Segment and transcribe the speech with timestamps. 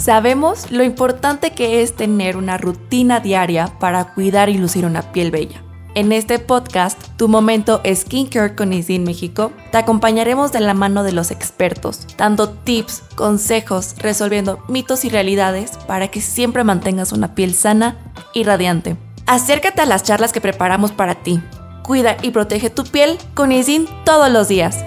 [0.00, 5.30] Sabemos lo importante que es tener una rutina diaria para cuidar y lucir una piel
[5.30, 5.62] bella.
[5.94, 11.12] En este podcast, Tu Momento Skincare con Isin México, te acompañaremos de la mano de
[11.12, 17.52] los expertos, dando tips, consejos, resolviendo mitos y realidades para que siempre mantengas una piel
[17.52, 17.98] sana
[18.32, 18.96] y radiante.
[19.26, 21.42] Acércate a las charlas que preparamos para ti.
[21.82, 24.82] Cuida y protege tu piel con Isin todos los días.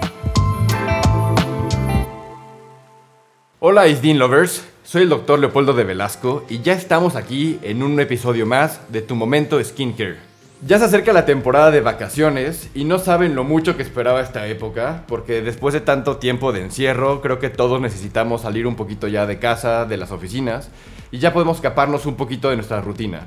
[3.60, 7.98] Hola Isdin Lovers, soy el doctor Leopoldo de Velasco y ya estamos aquí en un
[7.98, 10.18] episodio más de Tu Momento Skincare.
[10.66, 14.46] Ya se acerca la temporada de vacaciones y no saben lo mucho que esperaba esta
[14.46, 19.08] época, porque después de tanto tiempo de encierro, creo que todos necesitamos salir un poquito
[19.08, 20.70] ya de casa, de las oficinas,
[21.10, 23.26] y ya podemos escaparnos un poquito de nuestra rutina.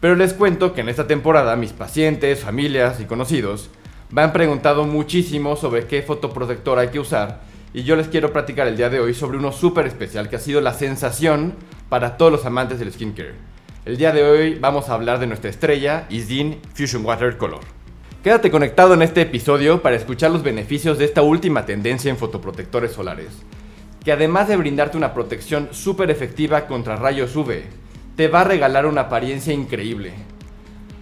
[0.00, 3.70] Pero les cuento que en esta temporada mis pacientes, familias y conocidos
[4.10, 8.68] me han preguntado muchísimo sobre qué fotoprotector hay que usar y yo les quiero platicar
[8.68, 11.54] el día de hoy sobre uno súper especial que ha sido la sensación
[11.88, 13.34] para todos los amantes del skincare.
[13.84, 17.60] El día de hoy vamos a hablar de nuestra estrella Isdin Fusion Water Color.
[18.22, 22.92] Quédate conectado en este episodio para escuchar los beneficios de esta última tendencia en fotoprotectores
[22.92, 23.42] solares,
[24.04, 27.62] que además de brindarte una protección súper efectiva contra rayos UV,
[28.16, 30.12] te va a regalar una apariencia increíble.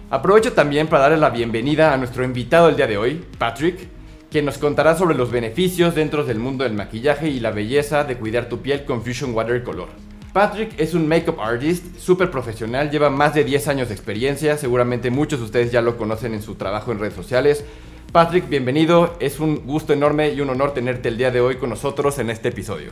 [0.09, 3.87] Aprovecho también para darle la bienvenida a nuestro invitado el día de hoy, Patrick,
[4.31, 8.15] quien nos contará sobre los beneficios dentro del mundo del maquillaje y la belleza de
[8.15, 9.89] cuidar tu piel con Fusion Watercolor.
[10.31, 15.11] Patrick es un makeup artist súper profesional, lleva más de 10 años de experiencia, seguramente
[15.11, 17.65] muchos de ustedes ya lo conocen en su trabajo en redes sociales.
[18.13, 21.69] Patrick, bienvenido, es un gusto enorme y un honor tenerte el día de hoy con
[21.69, 22.91] nosotros en este episodio.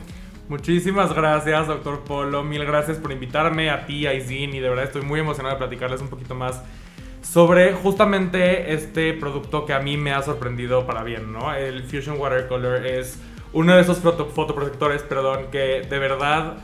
[0.50, 4.84] Muchísimas gracias, doctor Polo, mil gracias por invitarme a ti, a Izin, y de verdad
[4.84, 6.62] estoy muy emocionado de platicarles un poquito más
[7.22, 11.54] sobre justamente este producto que a mí me ha sorprendido para bien, ¿no?
[11.54, 13.20] El Fusion Watercolor es
[13.52, 16.58] uno de esos fotoprotectores, perdón, que de verdad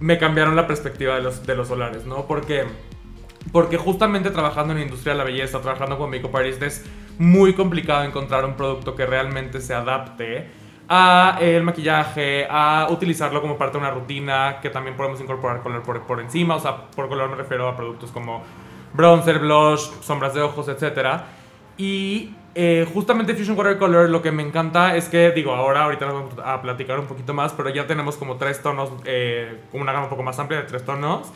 [0.00, 2.26] me cambiaron la perspectiva de los, de los solares, ¿no?
[2.26, 2.64] Porque,
[3.52, 6.84] porque justamente trabajando en la industria de la belleza, trabajando con makeup artists, es
[7.18, 10.48] muy complicado encontrar un producto que realmente se adapte
[10.88, 15.82] a el maquillaje, a utilizarlo como parte de una rutina, que también podemos incorporar color
[15.82, 18.42] por, por encima, o sea, por color me refiero a productos como
[18.96, 21.22] bronzer, blush, sombras de ojos, etc.
[21.76, 26.34] Y eh, justamente Fusion Watercolor lo que me encanta es que, digo, ahora ahorita vamos
[26.42, 30.10] a platicar un poquito más, pero ya tenemos como tres tonos, eh, una gama un
[30.10, 31.30] poco más amplia de tres tonos.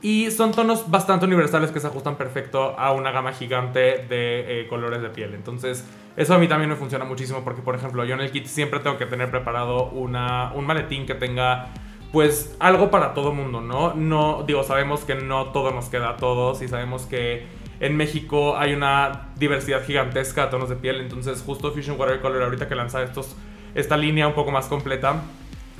[0.00, 4.66] Y son tonos bastante universales que se ajustan perfecto a una gama gigante de eh,
[4.68, 5.34] colores de piel.
[5.34, 5.84] Entonces,
[6.16, 8.80] eso a mí también me funciona muchísimo porque, por ejemplo, yo en el kit siempre
[8.80, 11.68] tengo que tener preparado una, un maletín que tenga
[12.12, 13.94] pues algo para todo mundo, ¿no?
[13.94, 17.46] No, digo, sabemos que no todo nos queda a todos y sabemos que
[17.80, 22.66] en México hay una diversidad gigantesca de tonos de piel, entonces justo Fusion Watercolor ahorita
[22.68, 23.36] que lanza estos,
[23.74, 25.22] esta línea un poco más completa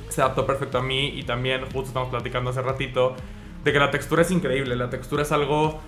[0.09, 3.15] se adaptó perfecto a mí y también justo estamos platicando hace ratito
[3.63, 5.79] de que la textura es increíble, la textura es algo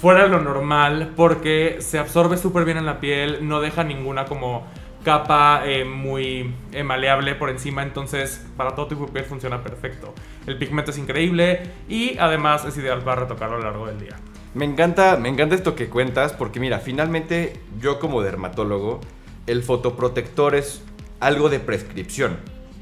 [0.00, 4.26] fuera de lo normal porque se absorbe súper bien en la piel, no deja ninguna
[4.26, 4.66] como
[5.04, 10.14] capa eh, muy eh, maleable por encima, entonces para todo tipo de piel funciona perfecto.
[10.46, 14.16] El pigmento es increíble y además es ideal para retocarlo a lo largo del día.
[14.54, 19.00] Me encanta, me encanta esto que cuentas porque mira, finalmente yo como dermatólogo,
[19.46, 20.82] el fotoprotector es
[21.20, 22.38] algo de prescripción,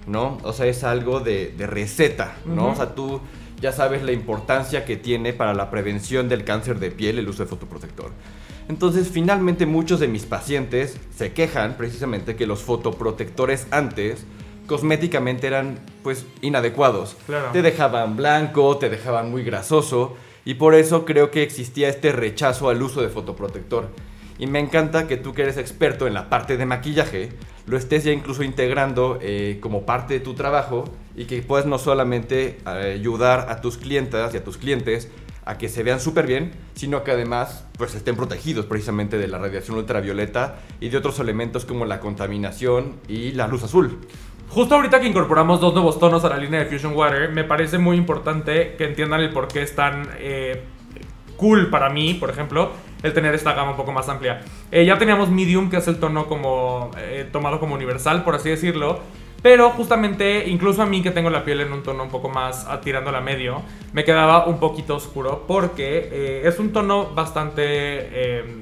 [0.06, 0.38] ¿no?
[0.42, 2.68] O sea, es algo de, receta, ¿no?
[2.68, 3.20] O sea, tú
[3.60, 7.42] ya sabes la importancia que tiene para la prevención del cáncer de piel el uso
[7.42, 8.12] de fotoprotector.
[8.68, 14.24] Entonces, finalmente muchos de mis pacientes se quejan precisamente que los fotoprotectores antes
[14.66, 17.16] cosméticamente eran pues inadecuados.
[17.52, 22.68] Te dejaban blanco, te dejaban muy grasoso y por eso creo que existía este rechazo
[22.68, 23.88] al uso de fotoprotector.
[24.38, 27.30] Y me encanta que tú que eres experto en la parte de maquillaje,
[27.66, 30.84] lo estés ya incluso integrando eh, como parte de tu trabajo
[31.18, 35.10] y que puedas no solamente eh, ayudar a tus clientas y a tus clientes
[35.44, 39.38] a que se vean súper bien, sino que además pues estén protegidos precisamente de la
[39.38, 43.98] radiación ultravioleta y de otros elementos como la contaminación y la luz azul.
[44.48, 47.78] Justo ahorita que incorporamos dos nuevos tonos a la línea de Fusion Water, me parece
[47.78, 50.62] muy importante que entiendan el por qué es tan eh,
[51.36, 52.70] cool para mí, por ejemplo,
[53.02, 54.42] el tener esta gama un poco más amplia.
[54.70, 58.50] Eh, ya teníamos Medium, que es el tono como eh, tomado como universal, por así
[58.50, 59.00] decirlo.
[59.42, 62.66] Pero justamente, incluso a mí que tengo la piel en un tono un poco más
[62.82, 63.62] tirando a medio,
[63.92, 68.60] me quedaba un poquito oscuro porque eh, es un tono bastante em,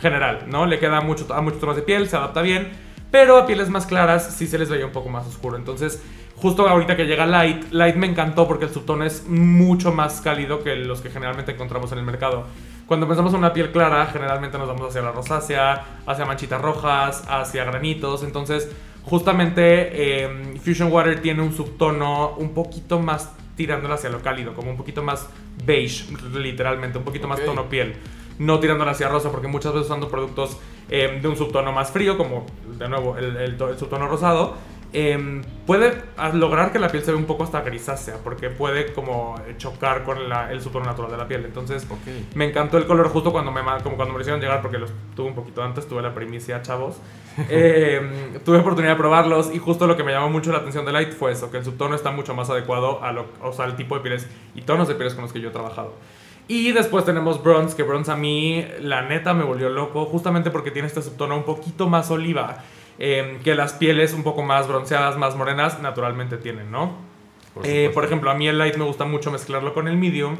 [0.00, 0.66] general, ¿no?
[0.66, 2.68] Le queda mucho, a muchos tonos de piel, se adapta bien,
[3.12, 5.56] pero a pieles más claras sí se les veía un poco más oscuro.
[5.56, 6.02] Entonces,
[6.34, 10.64] justo ahorita que llega Light, Light me encantó porque el subtono es mucho más cálido
[10.64, 12.44] que los que generalmente encontramos en el mercado.
[12.86, 17.22] Cuando pensamos en una piel clara, generalmente nos vamos hacia la rosácea, hacia manchitas rojas,
[17.28, 18.22] hacia granitos.
[18.22, 18.68] Entonces,
[19.08, 24.70] justamente em, Fusion Water tiene un subtono un poquito más tirándola hacia lo cálido, como
[24.70, 25.28] un poquito más
[25.64, 27.94] beige, literalmente, un poquito más tono piel.
[28.38, 30.58] No tirándola hacia rosa, porque muchas veces usando productos
[30.88, 32.46] eh, de un subtono más frío, como
[32.78, 34.54] de nuevo el, el subtono rosado,
[34.92, 36.02] eh, puede
[36.32, 40.28] lograr que la piel se vea un poco hasta grisácea, porque puede como chocar con
[40.28, 41.44] la- el subtono natural de la piel.
[41.44, 42.34] Entonces, Ok.
[42.34, 45.28] me encantó el color justo cuando me, como cuando me hicieron llegar, porque los tuve
[45.28, 46.96] un poquito antes, tuve la primicia, chavos.
[47.50, 48.00] Eh,
[48.44, 51.12] tuve oportunidad de probarlos y justo lo que me llamó mucho la atención de Light
[51.12, 53.94] fue eso, que el subtono está mucho más adecuado a lo, o sea, al tipo
[53.94, 54.26] de pieles
[54.56, 55.94] y tonos de pieles con los que yo he trabajado.
[56.48, 60.70] Y después tenemos Bronze, que Bronze a mí, la neta, me volvió loco, justamente porque
[60.72, 62.64] tiene este subtono un poquito más oliva,
[62.98, 66.96] eh, que las pieles un poco más bronceadas, más morenas, naturalmente tienen, ¿no?
[67.54, 70.36] Por Eh, por ejemplo, a mí el light me gusta mucho mezclarlo con el medium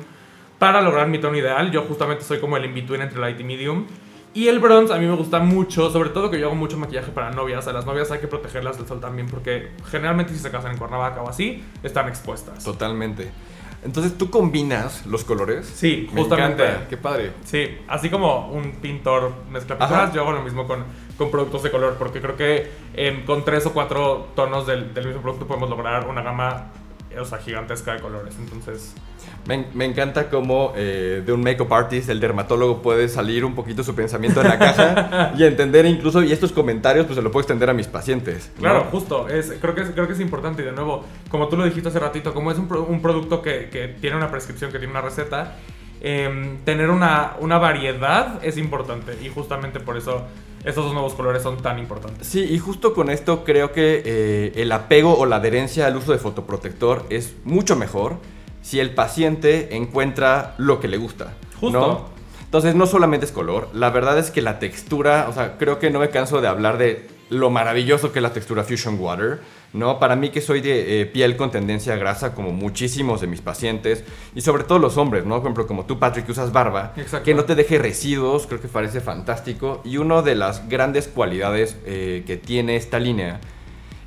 [0.58, 1.70] para lograr mi tono ideal.
[1.70, 3.86] Yo justamente soy como el in-between entre light y medium.
[4.34, 7.10] Y el bronze a mí me gusta mucho, sobre todo que yo hago mucho maquillaje
[7.10, 7.66] para novias.
[7.66, 10.78] A las novias hay que protegerlas del sol también porque generalmente si se casan en
[10.78, 12.62] Cuernavaca o así, están expuestas.
[12.62, 13.30] Totalmente.
[13.84, 15.66] Entonces, ¿tú combinas los colores?
[15.72, 16.64] Sí, Me justamente.
[16.64, 17.32] encanta, Qué padre.
[17.44, 20.84] Sí, así como un pintor mezcla pinturas, yo hago lo mismo con,
[21.16, 25.06] con productos de color, porque creo que em, con tres o cuatro tonos del, del
[25.06, 26.72] mismo producto podemos lograr una gama
[27.20, 28.34] o sea, gigantesca de colores.
[28.38, 28.94] Entonces,
[29.46, 33.82] Me, me encanta cómo eh, de un make-up artist, el dermatólogo puede salir un poquito
[33.82, 37.42] su pensamiento de la caja y entender incluso, y estos comentarios, pues se lo puedo
[37.42, 38.50] extender a mis pacientes.
[38.56, 38.60] ¿no?
[38.62, 39.28] Claro, justo.
[39.28, 40.62] Es, creo, que es, creo que es importante.
[40.62, 43.40] Y de nuevo, como tú lo dijiste hace ratito, como es un, pro- un producto
[43.42, 45.56] que, que tiene una prescripción, que tiene una receta,
[46.00, 49.16] em, tener una, una variedad es importante.
[49.22, 50.26] Y justamente por eso
[50.64, 52.26] estos dos nuevos colores son tan importantes.
[52.26, 56.12] Sí, y justo con esto creo que eh, el apego o la adherencia al uso
[56.12, 58.16] de fotoprotector es mucho mejor
[58.62, 61.34] si el paciente encuentra lo que le gusta.
[61.60, 61.80] Justo.
[61.80, 62.18] ¿no?
[62.44, 65.90] Entonces no solamente es color, la verdad es que la textura, o sea, creo que
[65.90, 69.40] no me canso de hablar de lo maravilloso que es la textura Fusion Water,
[69.72, 69.98] ¿no?
[69.98, 73.40] Para mí que soy de eh, piel con tendencia a grasa, como muchísimos de mis
[73.40, 74.04] pacientes,
[74.34, 75.36] y sobre todo los hombres, ¿no?
[75.36, 77.24] Por ejemplo, como tú, Patrick, que usas barba, Exacto.
[77.24, 81.76] que no te deje residuos, creo que parece fantástico, y una de las grandes cualidades
[81.84, 83.40] eh, que tiene esta línea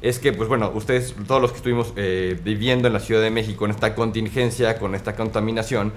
[0.02, 3.30] es que, pues bueno, ustedes, todos los que estuvimos eh, viviendo en la Ciudad de
[3.30, 5.94] México, en esta contingencia, con esta contaminación,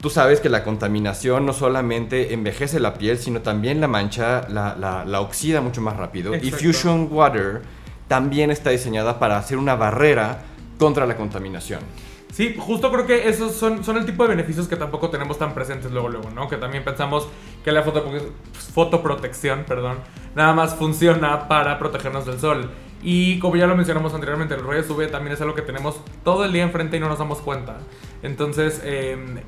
[0.00, 4.76] tú sabes que la contaminación no solamente envejece la piel, sino también la mancha, la,
[4.76, 6.34] la- la oxida mucho más rápido.
[6.34, 6.50] Y.
[6.50, 7.62] Fusion Water
[8.06, 10.42] también está diseñada para hacer una barrera
[10.78, 11.80] contra la contaminación.
[12.32, 15.54] Sí, justo creo que esos son, son el tipo de beneficios que tampoco tenemos tan
[15.54, 16.46] presentes luego, luego, ¿no?
[16.48, 17.26] Que también pensamos
[17.64, 18.04] que la foto,
[18.74, 19.98] fotoprotección, perdón,
[20.34, 22.70] nada más funciona para protegernos del sol.
[23.02, 26.44] Y como ya lo mencionamos anteriormente, el rayos UV también es algo que tenemos todo
[26.44, 27.78] el día enfrente y no nos damos cuenta.
[28.22, 29.38] Entonces, em,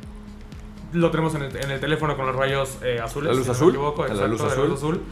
[0.92, 3.30] lo tenemos en el, en el teléfono con los rayos eh, azules.
[3.30, 4.72] La luz si no me azul, equivoco, la exacto, luz de azul.
[4.72, 5.02] azul.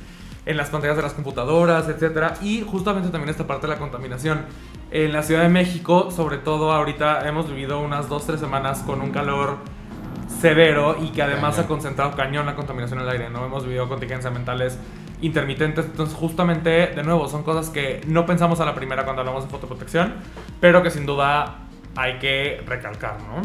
[0.46, 2.34] En las pantallas de las computadoras, etcétera.
[2.40, 4.46] Y justamente también esta parte de la contaminación.
[4.90, 9.10] En la Ciudad de México, sobre todo ahorita, hemos vivido unas 2-3 semanas con un
[9.10, 9.58] calor
[10.40, 13.44] severo y que además ha concentrado cañón la contaminación en el aire, ¿no?
[13.44, 14.78] Hemos vivido contingencias ambientales
[15.20, 19.44] intermitentes, entonces justamente, de nuevo, son cosas que no pensamos a la primera cuando hablamos
[19.44, 20.14] de fotoprotección,
[20.60, 21.66] pero que sin duda
[21.96, 23.42] hay que recalcar, ¿no?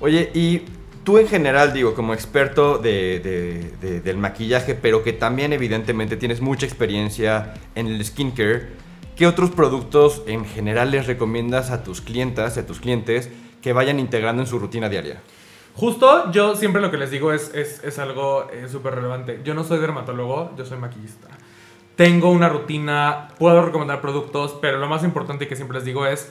[0.00, 0.62] Oye, y
[1.04, 6.16] tú en general, digo, como experto de- de- de- del maquillaje, pero que también evidentemente
[6.16, 8.68] tienes mucha experiencia en el skincare,
[9.16, 13.30] ¿qué otros productos en general les recomiendas a tus clientas, a tus clientes,
[13.62, 15.20] que vayan integrando en su rutina diaria?
[15.74, 19.40] Justo yo siempre lo que les digo es, es, es algo eh, súper relevante.
[19.44, 21.28] Yo no soy dermatólogo, yo soy maquillista.
[21.96, 26.28] Tengo una rutina, puedo recomendar productos, pero lo más importante que siempre les digo es,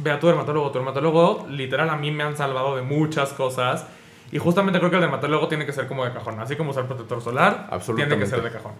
[0.00, 0.70] ve a tu dermatólogo.
[0.70, 3.86] Tu dermatólogo, literal, a mí me han salvado de muchas cosas.
[4.32, 6.40] Y justamente creo que el dermatólogo tiene que ser como de cajón.
[6.40, 8.72] Así como usar protector solar, tiene que ser de cajón.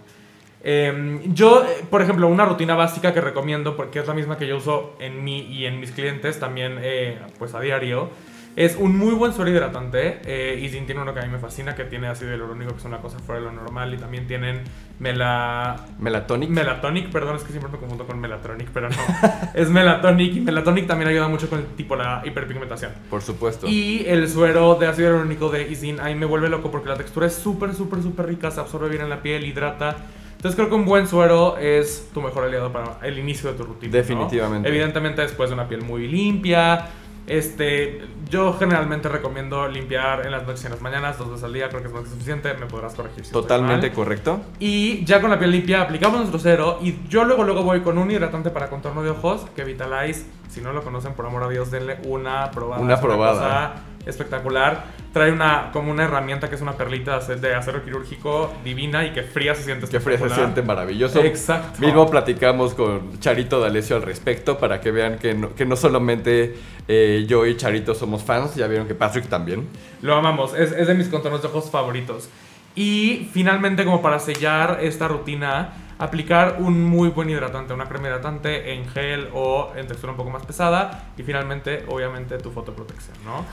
[0.69, 4.57] Eh, yo, por ejemplo, una rutina básica que recomiendo, porque es la misma que yo
[4.57, 8.11] uso en mí y en mis clientes también, eh, pues a diario,
[8.57, 10.21] es un muy buen suero hidratante.
[10.25, 12.85] Eh, y tiene uno que a mí me fascina, que tiene ácido hialurónico, que es
[12.87, 13.93] una cosa fuera de lo normal.
[13.93, 14.63] Y también tienen
[14.99, 15.77] mela...
[15.99, 16.49] Melatonic.
[16.49, 18.97] Melatonic, perdón, es que siempre me confundo con Melatronic, pero no.
[19.55, 22.93] es Melatonic y Melatonic también ayuda mucho con el tipo la hiperpigmentación.
[23.11, 23.67] por supuesto.
[23.69, 27.27] Y el suero de ácido hialurónico de Isin ahí me vuelve loco porque la textura
[27.27, 29.97] es súper, súper, súper rica, se absorbe bien en la piel, hidrata.
[30.37, 33.65] Entonces creo que un buen suero es tu mejor aliado para el inicio de tu
[33.65, 33.91] rutina.
[33.91, 33.99] ¿no?
[33.99, 34.69] Definitivamente.
[34.69, 36.87] Evidentemente después de una piel muy limpia.
[37.27, 41.53] Este, yo generalmente recomiendo limpiar en las noches y en las mañanas, dos veces al
[41.53, 43.25] día, creo que es más que suficiente, me podrás corregir.
[43.25, 44.41] si Totalmente correcto.
[44.61, 47.99] Y ya con la piel limpia aplicamos nuestro cero y yo luego luego voy con
[47.99, 51.49] un hidratante para contorno de ojos que Vitalize, si no lo conocen por amor a
[51.49, 52.83] Dios denle una probada.
[52.83, 53.33] Una probada.
[53.33, 53.75] cosa
[54.07, 54.85] espectacular.
[55.17, 59.23] Trae una, como una herramienta que es una perlita de acero quirúrgico divina y que
[59.23, 61.25] fría se siente Que fría se siente maravilloso.
[61.25, 61.81] Exacto.
[61.81, 66.57] Mismo platicamos con Charito D'Alessio al respecto para que vean que no, que no solamente
[66.87, 69.67] eh, yo y Charito somos fans, ya vieron que Patrick también.
[70.03, 72.29] Lo amamos, es, es de mis contornos de ojos favoritos.
[72.75, 78.75] Y finalmente, como para sellar esta rutina, aplicar un muy buen hidratante, una crema hidratante
[78.75, 81.07] en gel o en textura un poco más pesada.
[81.17, 83.47] Y finalmente, obviamente, tu fotoprotección, ¿no?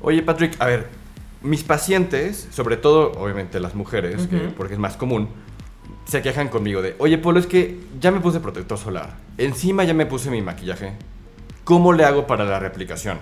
[0.00, 0.86] Oye, Patrick, a ver,
[1.42, 5.28] mis pacientes, sobre todo, obviamente las mujeres, que- porque es más común,
[6.06, 9.94] se quejan conmigo de, oye, Polo, es que ya me puse protector solar, encima ya
[9.94, 10.92] me puse mi maquillaje,
[11.64, 13.18] ¿cómo le hago para la reaplicación?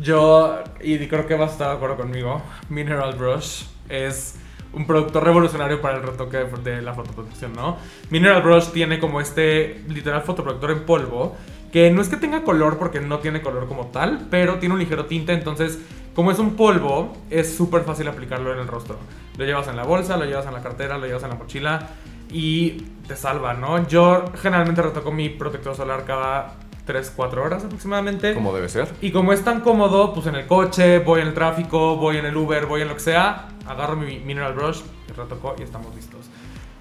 [0.00, 4.36] Yo, y creo que vas a estar de acuerdo conmigo, Mineral Brush es
[4.72, 7.76] un producto revolucionario para el retoque de la fotoprotección, ¿no?
[8.10, 11.36] Mineral Brush tiene como este literal fotoprotector en polvo,
[11.72, 14.80] que no es que tenga color porque no tiene color como tal, pero tiene un
[14.80, 15.78] ligero tinte, entonces
[16.14, 18.98] como es un polvo, es súper fácil aplicarlo en el rostro.
[19.38, 21.88] Lo llevas en la bolsa, lo llevas en la cartera, lo llevas en la mochila
[22.30, 23.86] y te salva, ¿no?
[23.86, 28.34] Yo generalmente retoco mi protector solar cada 3-4 horas aproximadamente.
[28.34, 28.88] ¿Cómo debe ser?
[29.00, 32.26] Y como es tan cómodo, pues en el coche, voy en el tráfico, voy en
[32.26, 34.80] el Uber, voy en lo que sea, agarro mi mineral brush,
[35.16, 36.28] retoco y estamos listos.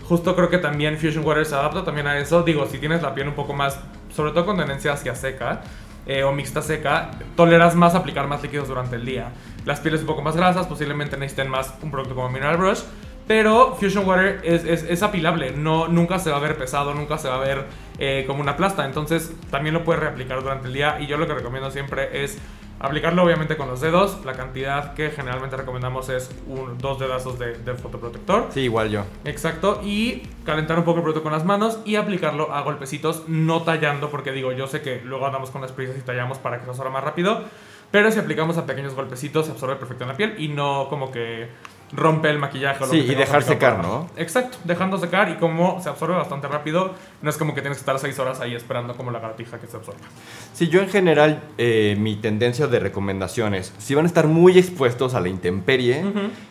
[0.08, 2.42] Justo creo que también Fusion Water se adapta también a eso.
[2.42, 3.80] Digo, si tienes la piel un poco más,
[4.20, 5.62] sobre todo con tendencia hacia seca
[6.06, 9.32] eh, o mixta seca, toleras más aplicar más líquidos durante el día.
[9.64, 12.82] Las pieles un poco más grasas posiblemente necesiten más un producto como mineral brush.
[13.30, 17.20] Pero Fusion Water es, es, es apilable, no, nunca se va a ver pesado, nunca
[17.20, 17.66] se va a ver
[18.00, 18.86] eh, como una plasta.
[18.86, 21.00] Entonces también lo puedes reaplicar durante el día.
[21.00, 22.40] Y yo lo que recomiendo siempre es
[22.80, 24.26] aplicarlo obviamente con los dedos.
[24.26, 28.48] La cantidad que generalmente recomendamos es un, dos dedazos de, de fotoprotector.
[28.50, 29.04] Sí, igual yo.
[29.26, 33.62] Exacto, y calentar un poco el producto con las manos y aplicarlo a golpecitos, no
[33.62, 36.64] tallando, porque digo, yo sé que luego andamos con las prisas y tallamos para que
[36.64, 37.44] se absorba más rápido,
[37.92, 41.12] pero si aplicamos a pequeños golpecitos se absorbe perfecto en la piel y no como
[41.12, 41.48] que
[41.92, 42.84] rompe el maquillaje.
[42.84, 44.10] O lo Sí, que y dejar secar, ¿no?
[44.18, 47.82] Exacto, dejando secar y como se absorbe bastante rápido, no es como que tienes que
[47.82, 50.00] estar seis horas ahí esperando como la lagartija que se absorba.
[50.54, 55.14] Sí, yo en general, eh, mi tendencia de recomendaciones, si van a estar muy expuestos
[55.14, 56.04] a la intemperie,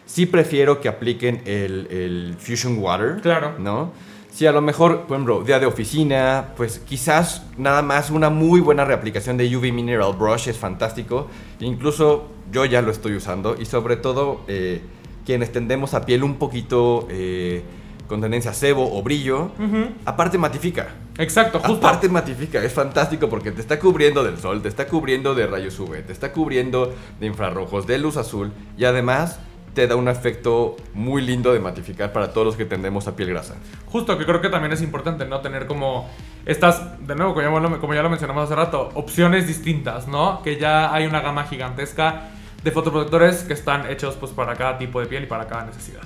[0.06, 3.20] sí prefiero que apliquen el, el Fusion Water.
[3.22, 3.54] Claro.
[3.58, 3.92] ¿No?
[4.30, 8.60] Si a lo mejor, por ejemplo, día de oficina, pues quizás nada más una muy
[8.60, 11.26] buena reaplicación de UV Mineral Brush es fantástico.
[11.58, 14.80] Incluso yo ya lo estoy usando y sobre todo eh,
[15.28, 17.62] quienes tendemos a piel un poquito eh,
[18.06, 19.50] con tendencia a sebo o brillo,
[20.06, 20.88] aparte matifica.
[21.18, 21.86] Exacto, justo.
[21.86, 25.78] Aparte matifica, es fantástico porque te está cubriendo del sol, te está cubriendo de rayos
[25.78, 29.38] UV, te está cubriendo de infrarrojos, de luz azul y además
[29.74, 33.28] te da un efecto muy lindo de matificar para todos los que tendemos a piel
[33.28, 33.56] grasa.
[33.84, 35.42] Justo, que creo que también es importante, ¿no?
[35.42, 36.08] Tener como
[36.46, 40.40] estas, de nuevo, como ya, lo, como ya lo mencionamos hace rato, opciones distintas, ¿no?
[40.42, 42.30] Que ya hay una gama gigantesca
[42.62, 46.02] de fotoprotectores que están hechos pues para cada tipo de piel y para cada necesidad.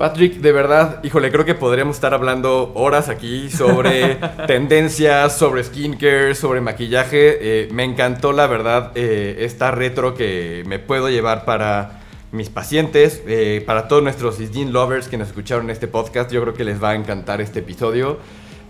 [0.00, 4.14] Patrick, de verdad, híjole, creo que podríamos estar hablando horas aquí sobre
[4.46, 7.64] tendencias, sobre skincare, sobre maquillaje.
[7.64, 12.00] Eh, me encantó, la verdad, eh, esta retro que me puedo llevar para
[12.32, 16.32] mis pacientes, eh, para todos nuestros Isdin lovers que nos escucharon en este podcast.
[16.32, 18.18] Yo creo que les va a encantar este episodio.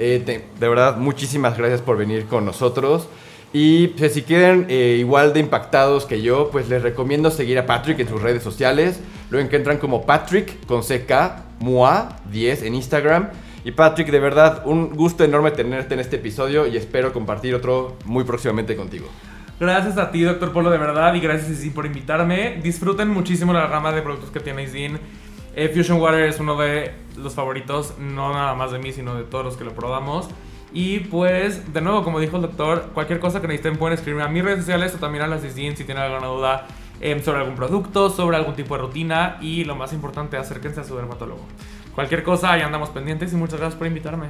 [0.01, 0.19] De,
[0.59, 3.07] de verdad, muchísimas gracias por venir con nosotros.
[3.53, 7.67] Y pues, si quieren eh, igual de impactados que yo, pues les recomiendo seguir a
[7.67, 9.01] Patrick en sus redes sociales.
[9.31, 13.29] Lo encuentran como Patrick con CK, MUA 10 en Instagram.
[13.65, 17.97] Y Patrick, de verdad, un gusto enorme tenerte en este episodio y espero compartir otro
[18.05, 19.09] muy próximamente contigo.
[19.59, 22.59] Gracias a ti, doctor Polo, de verdad, y gracias Isin por invitarme.
[22.63, 24.99] Disfruten muchísimo la rama de productos que tiene Isin.
[25.55, 29.25] Eh, Fusion Water es uno de los favoritos, no nada más de mí, sino de
[29.25, 30.29] todos los que lo probamos.
[30.73, 34.29] Y pues, de nuevo, como dijo el doctor, cualquier cosa que necesiten pueden escribirme a
[34.29, 36.67] mis redes sociales o también a las Isin si tienen alguna duda
[37.01, 40.85] eh, sobre algún producto, sobre algún tipo de rutina y lo más importante, acérquense a
[40.85, 41.41] su dermatólogo.
[41.95, 44.27] Cualquier cosa, ahí andamos pendientes y muchas gracias por invitarme.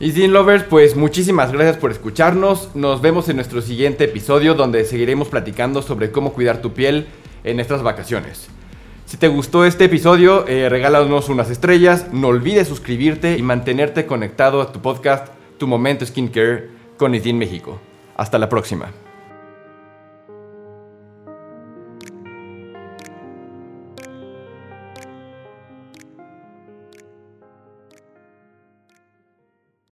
[0.00, 2.74] Y Lovers, pues muchísimas gracias por escucharnos.
[2.74, 7.06] Nos vemos en nuestro siguiente episodio donde seguiremos platicando sobre cómo cuidar tu piel
[7.44, 8.48] en estas vacaciones.
[9.06, 14.62] Si te gustó este episodio, eh, regálanos unas estrellas, no olvides suscribirte y mantenerte conectado
[14.62, 15.28] a tu podcast
[15.62, 17.78] Tu Momento Skincare con Isdin México.
[18.16, 19.01] Hasta la próxima.